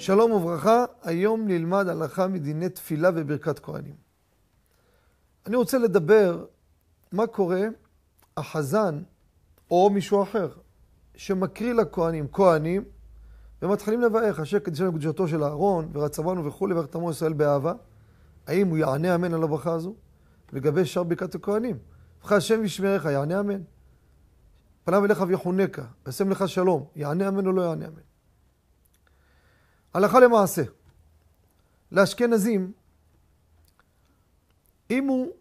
[0.00, 3.94] שלום וברכה, היום נלמד הלכה מדיני תפילה וברכת כהנים.
[5.46, 6.44] אני רוצה לדבר
[7.12, 7.62] מה קורה,
[8.36, 9.02] החזן
[9.70, 10.48] או מישהו אחר
[11.14, 12.84] שמקריא לכהנים, כהנים,
[13.62, 17.72] ומתחילים לברך, אשר קדישנו קדושתו של אהרון, ורצבנו וכולי, ואיך תמו ישראל באהבה.
[18.46, 19.94] האם הוא יענה אמן על הברכה הזו?
[20.52, 21.78] לגבי שאר ברכת הכהנים.
[22.20, 23.60] ובך השם ישמרך, יענה אמן.
[24.84, 28.09] פניו אליך ויחונקה, וישם לך שלום, יענה אמן או לא יענה אמן.
[29.94, 30.62] הלכה למעשה,
[31.92, 32.72] לאשכנזים,
[34.90, 35.32] אם הוא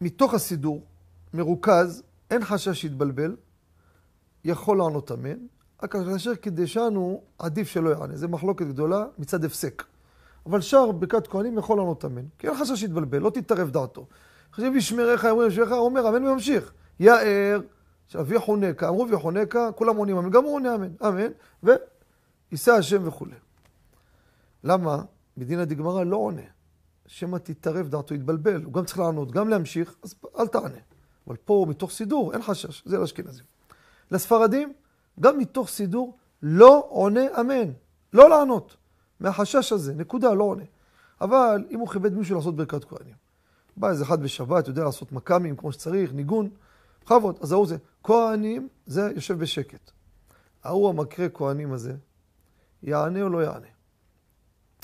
[0.00, 0.82] מתוך הסידור,
[1.34, 3.36] מרוכז, אין חשש שיתבלבל,
[4.44, 5.36] יכול לענות אמן,
[5.82, 8.16] רק כאשר קידשנו, עדיף שלא יענה.
[8.16, 9.84] זו מחלוקת גדולה מצד הפסק.
[10.46, 14.06] אבל שאר ברכת כהנים יכול לענות אמן, כי אין חשש שיתבלבל, לא תתערב דעתו.
[14.52, 16.72] חושב ישמרך, אומרים ישמרך, הוא אומר אמן וממשיך.
[17.00, 17.60] יאר,
[18.08, 21.30] שאבי חונקה, אמרו ויחונקה, כולם עונים אמן, גם הוא עונה אמן, אמן,
[22.52, 23.36] ויישא השם וכולי.
[24.64, 25.02] למה?
[25.36, 26.42] בדין הדגמרא לא עונה.
[27.06, 30.78] שמא תתערב דעתו, יתבלבל, הוא גם צריך לענות, גם להמשיך, אז אל תענה.
[31.26, 33.44] אבל פה מתוך סידור, אין חשש, זה לאשכנזים.
[34.10, 34.72] לספרדים,
[35.20, 37.72] גם מתוך סידור, לא עונה אמן,
[38.12, 38.76] לא לענות.
[39.20, 40.64] מהחשש הזה, נקודה, לא עונה.
[41.20, 43.14] אבל אם הוא כיבד מישהו לעשות ברכת כהנים,
[43.76, 46.48] בא איזה אחד בשבת, יודע לעשות מכ"מים כמו שצריך, ניגון,
[47.04, 49.90] בכבוד, אז ההוא זה, כהנים, זה יושב בשקט.
[50.64, 51.96] ההוא המקרה כהנים הזה,
[52.86, 53.66] יענה או לא יענה?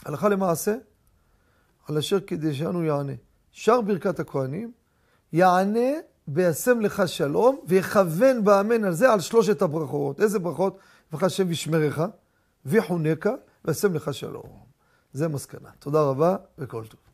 [0.05, 0.75] הלכה למעשה,
[1.89, 3.13] על אשר כדי שאנו יענה.
[3.53, 4.73] שר ברכת הכהנים,
[5.33, 5.91] יענה
[6.29, 10.21] וישם לך שלום, ויכוון באמן על זה על שלושת הברכות.
[10.21, 10.79] איזה ברכות?
[11.13, 12.01] ובך השם ישמרך,
[12.67, 14.63] ויחונקה, וישם לך שלום.
[15.13, 15.69] זה מסקנה.
[15.79, 17.12] תודה רבה וכל טוב.